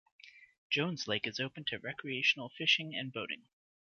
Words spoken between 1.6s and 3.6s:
to recreational fishing and boating.